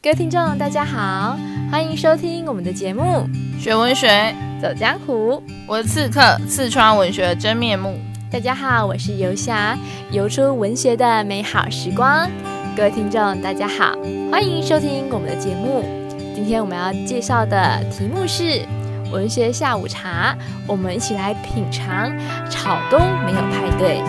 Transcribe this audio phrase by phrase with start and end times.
[0.00, 1.36] 各位听众，大家好，
[1.72, 3.28] 欢迎收听我们的节目
[3.60, 4.32] 《学文学
[4.62, 5.42] 走江湖》。
[5.66, 7.98] 我是刺客，刺穿文学的真面目。
[8.30, 9.76] 大家好，我是游侠，
[10.12, 12.30] 游出文学的美好时光。
[12.76, 13.98] 各位听众，大家好，
[14.30, 15.84] 欢迎收听我们的节目。
[16.32, 18.64] 今天我们要介绍的题目是
[19.10, 20.32] 文学下午茶，
[20.68, 22.16] 我们一起来品尝
[22.48, 24.00] 草东没有派对。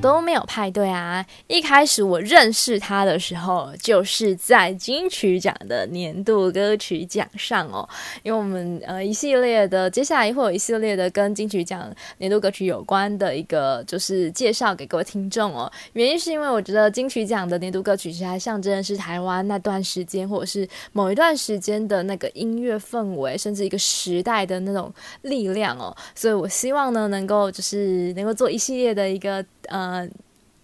[0.00, 1.26] 都没有派对啊！
[1.48, 7.86] 一开始我认识他的时候，就是在金曲奖的年度歌曲奖上哦。
[8.22, 15.70] 因为我们呃一系列的，接下来会有一系列的跟金曲奖年度歌曲有关的一个就是介绍给各位听众哦。
[15.94, 25.94] 原因是因为我觉得金曲奖的年度歌曲其实还象征的是台湾那段时间或者是某一段时间的那个音乐氛围，甚至一个时代的那种力量哦。
[26.14, 29.44] 所以我希望呢，能够就是能够做一系列的一个。
[29.68, 30.12] 呃，嗯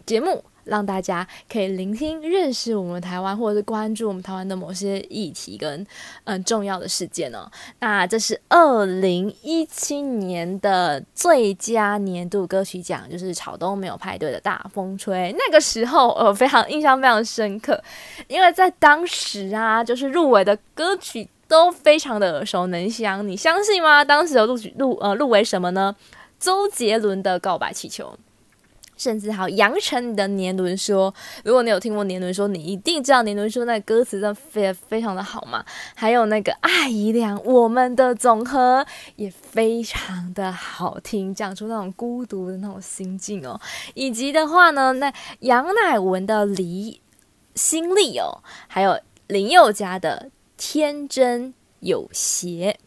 [0.07, 5.87] 节目让大家可以聆听、认识我们台湾，或者是关注我们台湾的某些议题跟
[6.25, 7.51] 嗯、重要的事件哦。
[7.81, 15.35] 那这是二零一七年的最佳年度歌曲奖，就是草东没有派对的大风吹。
[15.39, 17.83] 那个时候我非常印象非常深刻，
[18.29, 23.27] 因为在当时啊，就是入围的歌曲都非常的耳熟能详。
[23.27, 24.05] 你相信吗？
[24.05, 25.95] 当时有录取入呃入围什么呢？
[26.39, 28.07] 周杰伦的《告白气球》。
[28.97, 31.13] 甚至还有杨丞的《年轮说》，
[31.45, 35.65] 如果你有听过《年轮说》，你一定知道《年轮说》那歌词真的非非常的好嘛。
[35.95, 38.85] 还有那个艾怡良《我们的总和》
[39.17, 43.61] 也非常的好听，讲出那种孤独的那种心境哦。
[43.95, 47.01] 以及的话呢，那杨乃文的《离
[47.55, 52.79] 心力》哦，还有林宥嘉的《天真有邪》，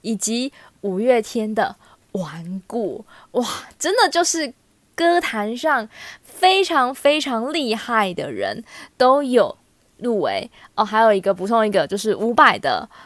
[0.00, 1.76] 以及五月天的。
[2.12, 3.46] 顽固哇，
[3.78, 4.52] 真的就是
[4.94, 5.88] 歌坛上
[6.22, 8.64] 非常非常厉害的人
[8.96, 9.56] 都有
[9.98, 10.84] 入围哦。
[10.84, 12.88] 还有一个补充一个，就是伍佰的《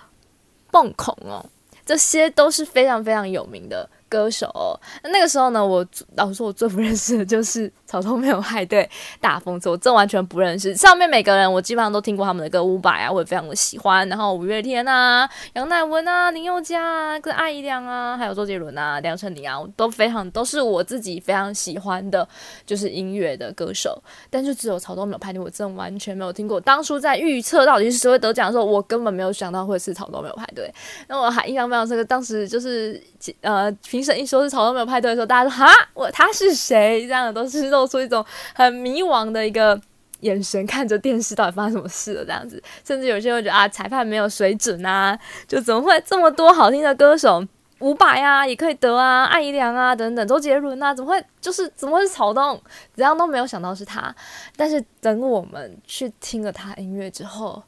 [0.71, 1.45] 蹦孔》哦，
[1.85, 3.89] 这些都是非常非常有名的。
[4.13, 5.83] 歌手、哦，那个时候呢，我
[6.17, 8.87] 老实说，我最不认识的就是草东没有派对
[9.23, 10.75] 大风车，我真完全不认识。
[10.77, 14.07] 上面每个人，我基本上都听过他们的歌，伍佰啊，我也非常的喜欢。
[14.11, 22.29] 然后五月天啊，杨乃文啊，林宥嘉啊，跟艾怡良啊，还有周杰伦啊，梁成林啊，都非常都是我自己非常喜欢的，
[22.67, 23.99] 就是音乐的歌手。
[24.29, 26.61] 但是只有草东没有派对，我真完全没有听过。
[26.61, 30.71] 当初在预测到底是谁会得奖的时候，我根本没有想到会是草东没有派对。
[31.09, 33.03] 那我还印象非常深刻，当时就是
[33.41, 34.02] 呃平。
[34.03, 37.03] 评审一说是草东没有派对的时候，大家说哈，我他是谁？
[37.07, 38.25] 这样的都是露出一种
[38.55, 39.81] 很迷惘的一个
[40.21, 42.61] 眼神，看着电视到底发生什么事了这样子。
[42.85, 47.45] 甚至有些人会觉得啊，裁判没有水准啊，就怎么会这么多好听的歌手，
[47.79, 52.61] 伍佰啊也可以得啊，艾怡良啊等等，周杰伦啊，怎么会就是怎么会是草东？
[52.95, 54.13] 怎样都没有想到是他。
[54.57, 57.63] 但是等我们去听了他音乐之后。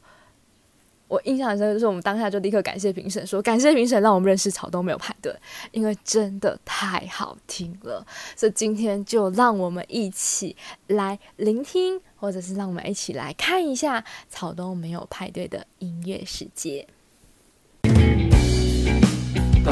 [1.07, 5.31] 我印象很深，就是我们当下就立刻感谢评审，说感谢评审让我们认识草东没有派对，
[5.71, 8.05] 因为真的太好听了。
[8.35, 10.55] 所以今天就让我们一起
[10.87, 16.87] 来聆听，或者是让我们一起来看一下草东没有派对的音乐世界。
[19.63, 19.71] 大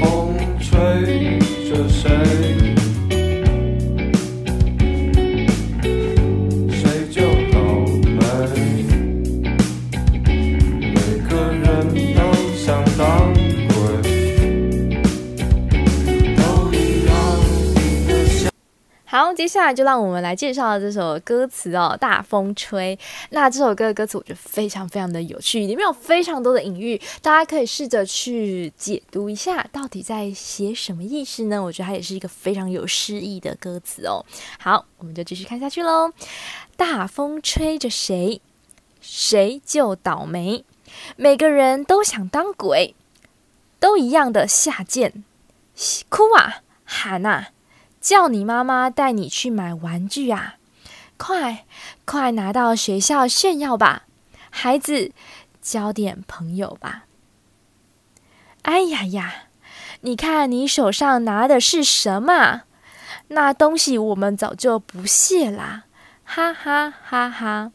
[0.00, 1.38] 风吹
[1.68, 2.59] 着谁？
[19.10, 22.96] 好，接下来就让我们来介绍这首歌词哦，《大风吹》。
[23.30, 31.60] 那这首歌的歌词我觉得非常非常的有趣，里面有非常多的隐喻，大家可以试着去解读一下，到底在写什么意思呢？
[31.60, 34.24] 我觉得它也是一个非常有诗意的歌词哦。
[34.60, 36.12] 好，我们就继续看下去喽。
[36.76, 38.40] 大风吹着谁，
[39.00, 40.64] 谁就倒霉。
[41.16, 42.94] 每个人都想当鬼，
[43.80, 45.24] 都一样的下贱，
[46.08, 47.48] 哭啊，喊啊。
[48.00, 50.56] 叫你妈妈带你去买玩具啊！
[51.16, 51.66] 快
[52.06, 54.04] 快拿到学校炫耀吧，
[54.48, 55.12] 孩子，
[55.60, 57.04] 交点朋友吧。
[58.62, 59.44] 哎呀呀，
[60.00, 62.62] 你看你手上拿的是什么？
[63.28, 65.84] 那东西我们早就不屑啦！
[66.24, 67.72] 哈哈哈哈！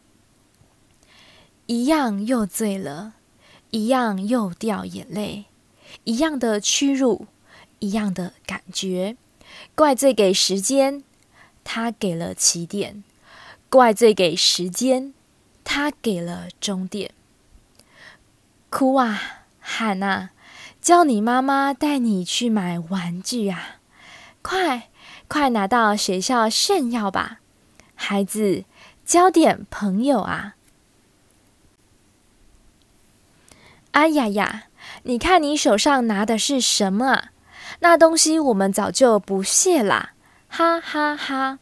[1.68, 3.13] 一样又醉了，
[3.69, 5.45] 一样又掉眼泪，
[6.04, 7.28] 一样的屈辱，
[7.80, 9.18] 一样的感觉。
[9.75, 11.03] 怪罪给时间，
[11.63, 13.03] 他给了起点；
[13.69, 15.13] 怪罪给时间，
[15.63, 17.12] 他给了终点。
[18.69, 19.21] 哭啊，
[19.59, 20.31] 喊啊，
[20.81, 23.77] 叫你妈妈带你去买玩具啊！
[24.42, 24.89] 快，
[25.27, 27.39] 快拿到学校炫耀吧，
[27.95, 28.65] 孩子，
[29.06, 30.56] 交点朋友啊！
[33.92, 34.65] 哎呀呀，
[35.03, 37.31] 你看你手上拿的是什么啊？
[37.80, 40.13] 那东西我们早就不屑啦，
[40.48, 41.60] 哈哈哈！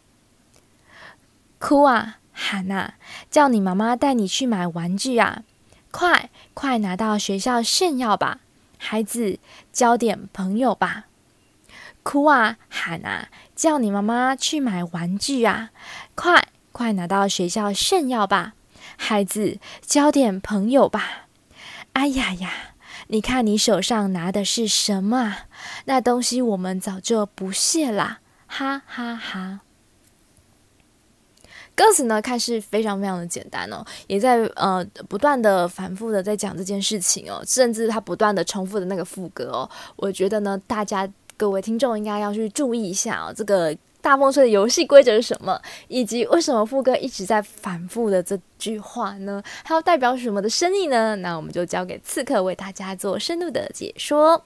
[1.59, 2.95] 哭啊，喊啊，
[3.29, 5.43] 叫你妈妈带你去买玩具啊！
[5.91, 8.39] 快快拿到学校炫耀吧，
[8.77, 9.39] 孩子，
[9.71, 11.05] 交点朋友吧！
[12.03, 15.69] 哭啊，喊啊，叫你妈妈去买玩具啊！
[16.15, 18.53] 快快拿到学校炫耀吧，
[18.97, 21.27] 孩子，交点朋友吧！
[21.93, 22.51] 哎呀呀，
[23.13, 25.35] 你看你手上拿的是什么？
[25.85, 29.59] 那东西我们早就不屑啦，哈哈哈哈！
[31.75, 41.07] 歌词呢，看似非常非常的简单哦，也在呃不断的反复的在讲这件事情哦，甚至他不断的重复的那个副歌哦，我觉得呢，大家。
[41.35, 45.57] 各位听众应该要去注意一下哦，这个大风吹的游戏规则是什么，
[45.87, 49.41] 以及为什么副歌一直在反复的这句话呢？
[49.63, 51.15] 还要代表什么的深意呢？
[51.15, 54.43] 那我们就交给刺客为大家做深度的解说。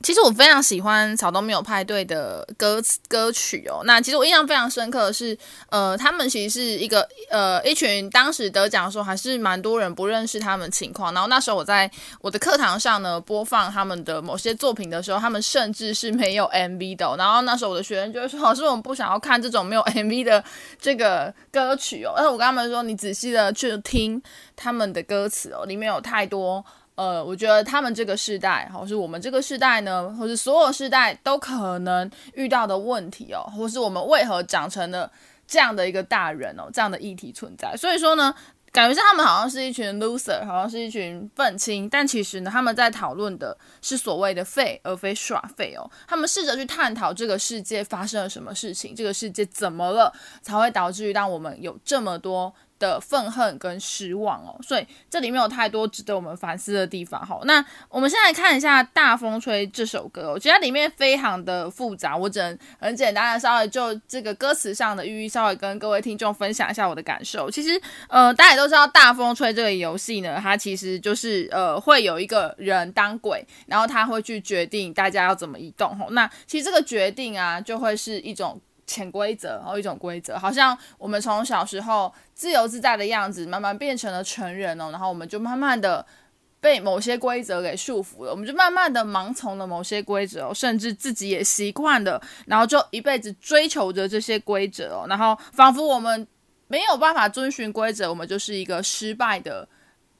[0.00, 3.82] 其实我非常喜欢《草东没有派对》的歌词歌曲哦。
[3.84, 5.36] 那其实我印象非常深刻的是，
[5.70, 11.12] 呃，他们其实是一个呃一群当时得奖的时候还是蛮多人不认识他们情况。
[11.12, 11.90] 然后那时候我在
[12.20, 17.16] 我的课堂上呢播放他们的某些作品的时候，他们甚至是没有 MV 的。
[17.18, 20.44] 然后那时候我的学生就会说：“老师，我们不想要看这种没有 MV 的
[20.80, 24.22] 这个歌曲哦。”而且我跟他们说：“你仔细的去听
[24.54, 26.64] 他们的歌词哦，里面有太多。”
[26.98, 35.08] 呃，我觉得他们这个世代，或是我们这个世代呢，或是所有世代都可能遇到的问题哦，或是我们为何长成了
[35.46, 37.76] 这样的一个大人哦，这样的议题存在。
[37.76, 38.34] 所以说呢，
[38.72, 45.88] 感觉上他们好像是一群 loser，好像是一群愤青，但其实呢，他们在讨论的是所谓的废，而非耍废哦。
[46.08, 50.12] 他们试着去探讨这个世界发生了什么事情，这个世界怎么了，
[50.42, 52.52] 才会导致于让我们有这么多。
[52.78, 57.24] 的愤恨跟失望哦，所以这里面有太多值得我们反思的地方。
[57.24, 67.50] 好，那我们先来看一下《大风吹》这首歌，我觉得它里面非常的复杂，我只能很简单的稍微就这个歌词上的寓意，稍微跟各位听众分享一下我的感受。
[67.50, 75.96] 其实，呃，大家也都知道《大风吹》这个游戏呢，它其实就是呃会有一个人当鬼，然后他会去决定大家要怎么移动。
[75.98, 78.60] 吼，那其实这个决定啊，就会是一种。
[78.88, 86.04] 潜规则，然后一种规则，好像我们从小时候自由自在的样子，慢慢变成了成人哦，然后我们就慢慢的
[86.58, 96.26] 被某些规则给束缚了，我们就慢慢的盲从了某些规则哦，甚至自己也习惯了，然后就一辈子追求着这些规则哦，然后仿佛我们
[96.66, 99.68] 没有办法遵循规则，我们就是一个失败的。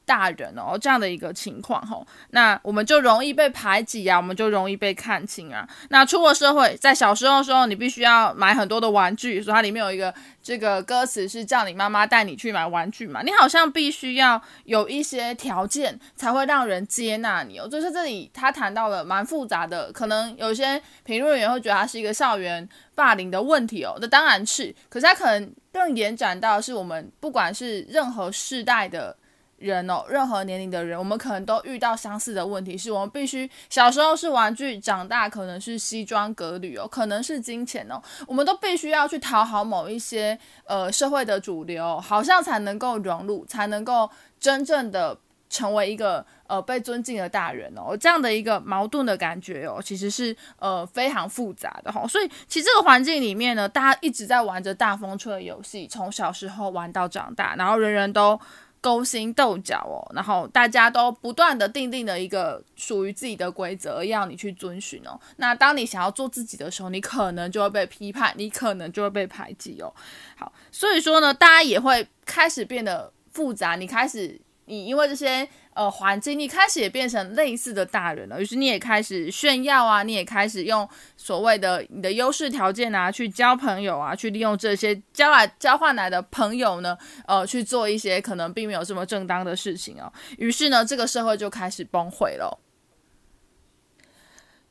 [0.09, 5.69] 大人哦，这样的一个情况吼，那我们就容易被排挤啊，我们就容易被看轻啊。
[5.89, 10.11] 那出了社会，在小时候的时候，你必须要买很多的玩具，所以它里面有一个
[10.41, 17.67] 这个歌词是叫你妈妈带你去买玩具嘛，你好像必须要有一些条件才会让人接纳你哦。
[17.67, 29.15] 就是这里他谈到了蛮复杂的，可能有些评论员会觉得它是一个校园霸凌的问题哦，那当然是，可是它可能更延展到是我们不管是任何世代的。
[29.59, 45.17] 人哦，任何年龄的人，我们可能都遇到相似的问题，是我们必须小时候是玩具，长大可能是西装革履哦，可能是金钱哦，我们都必须要去讨好某一些呃社会的主流，好像才能够融入，才能够真正的
[45.49, 58.39] 成为一个呃被尊敬的大人哦，这样的一个矛盾的感觉哦，其实是呃非常复杂的哈、哦，所以其实这个环境里面呢，大家一直在玩着大风吹的游戏，从小时候玩到长大，然后人人都。
[58.81, 65.19] 勾心斗角哦，然后大家都不断的定定了一个属于自己的规则，要你去遵循哦。
[65.37, 69.93] 那当你想要做自己的时候，你可能就会被批判，你可能就会被排挤哦。
[70.37, 74.39] 好，所以说呢，大家也会开始变得复杂，你开始。
[74.71, 90.11] 你因为这些呃环境，你开始也变成类似的大人了，于是你也开始炫耀啊，你也开始用所谓的你的优势条件啊，去交朋友啊，去利用这些交来交换来的朋友呢，呃，去做一些可能并没有这么正当的事情哦。
[90.37, 92.59] 于是呢，这个社会就开始崩溃了。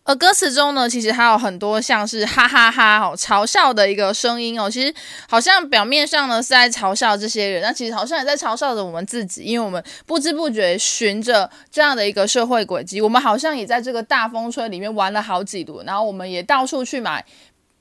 [0.09, 4.71] 而歌词中呢，其实还有很多像是哈哈哈哦，嘲笑的一个声音哦。
[4.71, 4.93] 其实
[5.29, 17.23] 好像表面上呢是在嘲笑这些人，那其实好像也在嘲笑着我们自己，因为我们不知不觉循着这样的一个社会轨迹，我们好像也在这个大风吹里面玩了好几轮，然后我们也到处去买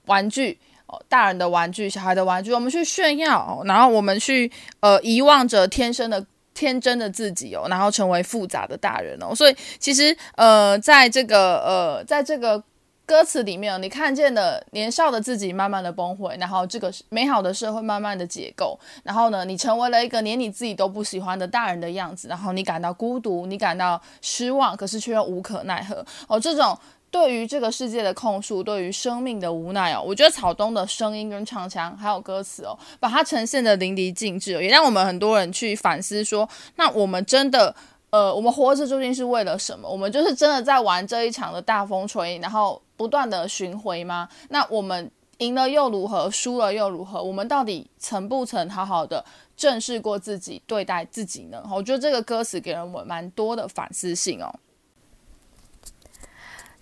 [0.07, 6.25] 玩具哦，大人的玩具、小孩的玩具，我们去炫耀，然后我们去呃遗忘着天生的。
[6.57, 12.63] 天真的自己哦，然后成为复杂的大人哦，所以其实呃，在这个呃，在这个
[13.05, 26.03] 歌词里面，你看见了年少的自己慢慢的崩毁，然后这个美好的社会慢慢的解构，然后呢，你成为了一个连你自己都不喜欢的大人的样子，然后你感到孤独，你感到失望，可是却又无可奈何。
[26.27, 26.77] 哦，这种
[27.09, 37.75] 对于这个世界的控诉，对于生命的无奈哦，我觉得草东的声音跟唱腔还有歌词哦，把它呈现的淋漓尽致，也让我们很多人去反思说，那我们真的。
[38.09, 39.87] 呃，我们活着究竟是为了什么？
[39.87, 44.29] 我们就是真的在玩这一场的大风吹，然后不断的巡回吗？
[44.47, 46.31] 那我们赢了又如何？
[46.31, 47.21] 输了又如何？
[47.21, 49.23] 我们到底曾不曾好好的
[49.57, 51.61] 正视过自己，对待自己呢？
[51.69, 54.49] 我觉得这个歌词给人我蛮多的反思性哦。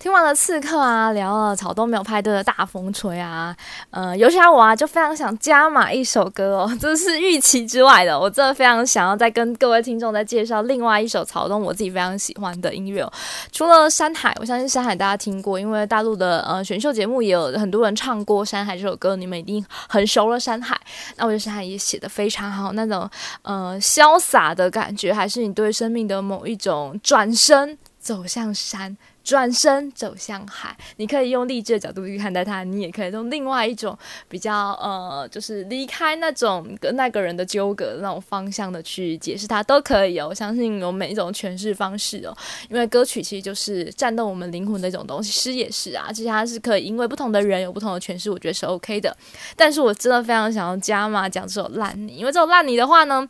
[0.05, 3.57] 听完了刺客啊，聊了草东没有派对的大风吹啊，
[3.89, 8.19] 呃，尤其我啊，就非常想加码一首歌哦， 这是预期之外的。
[8.19, 13.11] 我真的非常想要再跟各位听众再介绍另外一首草东我自己非常喜欢的音乐哦。
[13.51, 20.37] 除了《山海》，我相信《山海》大家听过，因为大陆的呃选秀节目也有很多人唱过《山海》这首歌，你们一定很熟了。
[20.39, 20.75] 《山海》，
[21.15, 23.09] 那我觉得《山海》也写得非常好，那种
[23.41, 28.95] 呃潇洒的感觉，还是你对生命的某一种转身 走向山。
[29.25, 33.97] 转身走向海，你可以用励志的角度去看待它，你也可以用另外一种
[34.29, 40.27] 比较呃，就是离开那种跟那个人的纠葛的那种方向的去解释它，都可以哦。
[40.29, 42.37] 我相信有每一种诠释方式哦，
[42.69, 49.17] 因为歌曲其实就是战斗我们灵魂的一种东西，诗也是啊，其实它是可以因为不同的人有不同的诠释，我觉得是 OK 的。
[49.55, 53.27] 但是我真的非常想要加码讲这首烂泥，因为这首烂泥的话呢。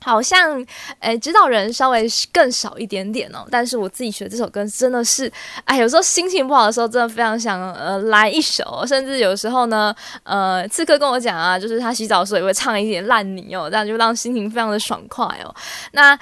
[0.00, 0.64] 好像，
[1.00, 3.46] 诶，知道人稍微更少一点点哦。
[3.50, 5.30] 但是我自己学这首歌真的是，
[5.64, 8.84] 哎，有时候心情不好的时候，真的非常想呃来一首。
[8.86, 15.54] 甚至有时候呢，呃，刺客跟我讲啊，就是他洗澡的时候也会唱一点烂泥哦，这样就让心情非常的爽快哦。
[15.92, 16.18] 那。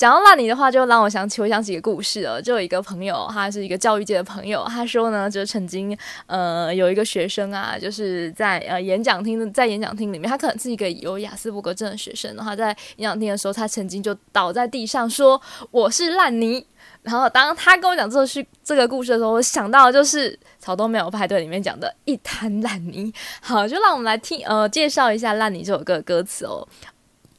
[0.00, 2.40] 讲到烂泥的话，就让我想起，我想起一个故事哦。
[2.40, 15.38] 就有一个朋友，他是一个教育界的朋友，他说呢，就曾经呃有一个学生啊，就是在呃演讲厅，在演讲厅里面，他可能是一个有雅斯伯格症的学生，然后在演讲厅的时候，他曾经就倒在地上说
[15.70, 16.64] ：“我是烂泥。”
[17.04, 23.12] 然后当他跟我讲这个序这个故事的时候，我想到的就是草东没有派对里面讲的一滩烂泥。
[23.42, 26.66] 好，就让我们来听呃介绍一下《烂泥》这首歌的歌词哦，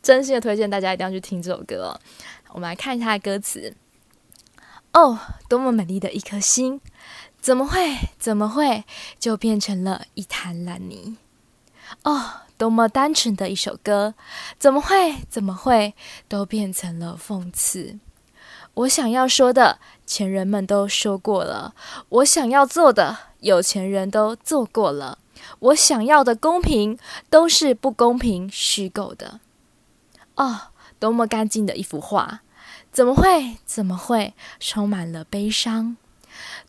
[0.04, 2.00] 真心的推荐大家一定要去听这首歌。
[2.54, 3.76] 我们来看一下歌词。
[4.94, 5.18] 哦，
[5.48, 6.82] 多么美丽的一颗心，
[7.40, 8.84] 怎么会怎么会
[9.18, 11.16] 就变成了一滩烂泥？
[12.04, 14.16] 哦，多么单纯的一首歌，
[14.60, 15.94] 怎么会怎么会
[16.28, 18.00] 都变成了讽刺？
[18.74, 21.74] 我想要说的，前人们都说过了；
[22.10, 25.18] 我想要做的，有钱人都做过了；
[25.60, 29.40] 我想要的公平，都是不公平、虚构的。
[30.36, 30.71] 哦。
[31.02, 32.42] 多么干净的一幅画，
[32.92, 33.58] 怎么会？
[33.66, 35.98] 怎么会充满了悲伤？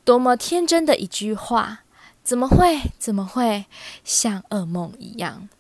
[0.07, 1.81] 多么天真的一句话，
[2.25, 2.81] 怎么会？
[2.99, 3.67] 怎么会
[4.03, 5.51] 像噩梦一样？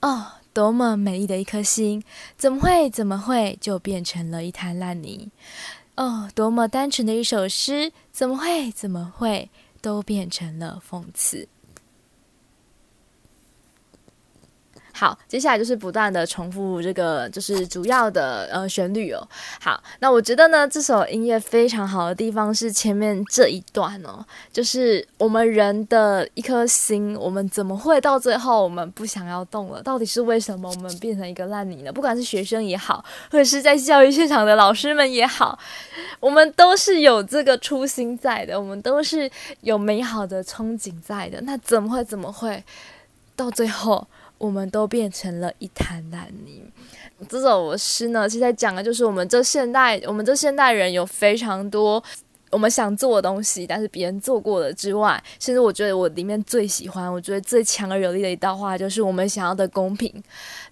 [0.00, 2.04] 哦，多么美丽的一颗心，
[2.36, 2.88] 怎么会？
[2.88, 5.32] 怎么会就变成了一滩烂泥？
[5.96, 8.70] 哦，多么单纯的一首诗，怎么会？
[8.70, 9.50] 怎么会
[9.80, 11.48] 都变成了讽刺？
[14.94, 19.26] 好，接下来就是不断的重复这个，就是主要的呃旋律哦。
[19.60, 29.82] 好，那我觉得呢，这首音乐非常好的地方是前面这一段哦，就是我们人的一颗心，我们怎么会到最后我们不想要动了？
[29.82, 31.92] 到底是为什么我们变成一个烂泥呢？
[31.92, 35.58] 不管是学生也好，或者是在教育现场的老师们也好，
[36.20, 39.28] 我们都是有这个初心在的，我们都是
[39.62, 41.40] 有美好的憧憬在的。
[41.40, 42.04] 那怎么会？
[42.04, 42.62] 怎么会
[43.34, 44.06] 到最后？
[44.38, 46.62] 我们都变成了一滩烂泥。
[47.28, 52.02] 这首诗呢，其实在讲的就是我们这现代，我们这现代人有非常多
[52.50, 60.22] 我们想做的东西，但是别人做过了之外，甚至我觉得我里面最喜欢，我觉得最强而有力的一段话，就是我们想要的公平。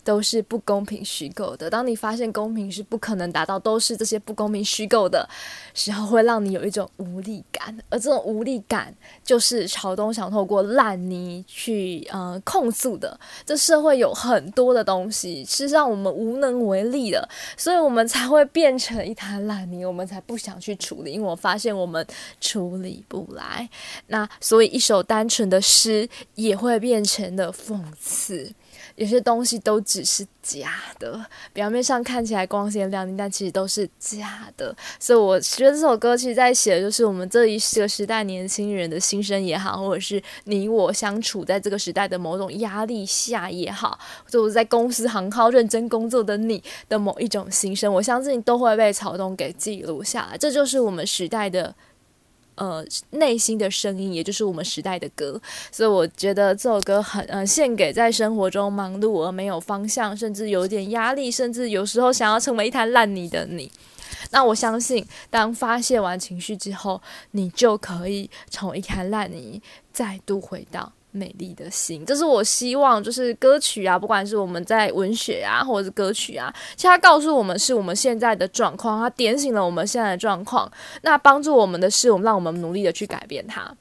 [0.04, 1.70] 都是不公平虚构的。
[1.70, 5.28] 当你发现公平是不可能达到，都是这些不公平虚构的
[5.74, 7.76] 时候，会让你有一种无力感。
[7.88, 8.94] 而这种无力感，
[9.24, 13.18] 就是朝东想透过烂泥去呃控诉的。
[13.44, 22.06] 这社会有很多的东西是让我们无能为力的，所以我们才会变成一滩烂泥，我们才不想去处理，因为我发现我们
[22.40, 23.68] 处理不来。
[24.08, 28.52] 那所以一首单纯的诗也会变成了讽刺。
[29.02, 34.74] 有些东西都只是假的，表面上看起来光鲜亮丽，但其实都是假的。
[35.00, 50.38] 所以我觉得这首歌其实在写的就是我们这一个时代年轻人的心声也好，或者是你我相处在这个时代的某种压力下也好，或者我在公司行号认真工作的你的某一种心声，我相信都会被草东给记录下来。
[50.38, 51.74] 这就是我们时代的
[52.54, 55.40] 呃内心的声音，也就是我们时代的歌。
[55.70, 63.70] 所以我觉得这首歌很呃献给在生活中忙碌而没有方向，甚至有点压力，甚至有时候想要成为一滩烂泥的你。
[64.30, 67.00] 那我相信，当发泄完情绪之后，
[67.32, 69.60] 你就可以从一滩烂泥
[69.92, 72.04] 再度回到美丽的心。
[72.04, 80.70] 这是我希望，就是歌曲啊，不管是我们在文学啊，或者是歌曲啊，其实它告诉我们是我们现在的状况，它点醒了我们现在的状况。
[81.02, 83.72] 那帮助我们的是，我们让我们努力的去改变它。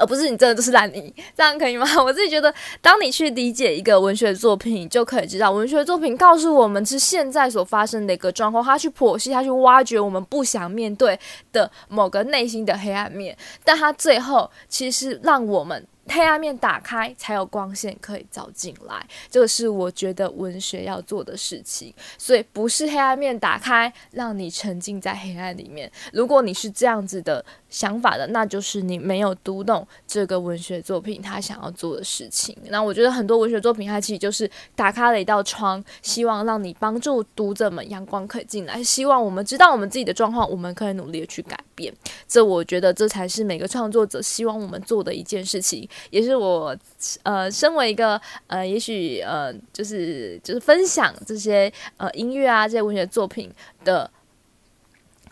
[0.00, 1.84] 而不是你真的就是烂泥，这样可以吗？
[2.00, 11.18] 我自己觉得，当你去理解一个文学作品，你就可以知道，文学作品告诉我们是现在所发生的一个状况，它去剖析，它去挖掘我们不想面对
[11.52, 15.84] 的某个内心的黑暗面，但它最后其实让我们。
[16.08, 19.06] 黑暗面打开，才有光线可以照进来。
[19.30, 21.92] 这个是我觉得文学要做的事情。
[22.16, 25.90] 所以不是黑暗面打开，让你沉浸在黑暗里面。
[26.12, 32.56] 如果你是这样子的想法的，那就是你没有读懂这个文学作品他想要做的事情。
[32.64, 41.92] 那我觉得很多文学作品，它其实就是打开了一道窗，希望让你帮助读者们阳光可以进来，希望我们知道我们自己的状况，我们可以努力的去改变。
[42.26, 45.88] 这我觉得这才是每个创作者希望我们做的一件事情。
[46.10, 46.76] 也是我，
[47.22, 53.50] 呃，身为一个呃，也许呃，就是就是分享这些呃音乐啊，这些文学作品
[53.84, 54.10] 的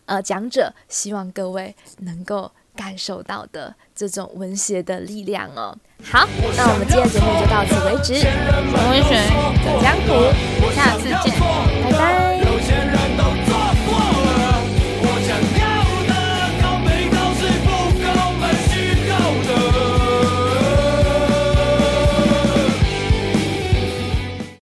[0.04, 5.76] 呃讲者，希望各位能够感受到的这种文学的力量哦。
[6.04, 8.12] 好，那我们今天节目就到此为止。
[8.73, 9.16] 文学
[9.64, 10.11] 走江湖，
[10.75, 12.25] 下次见。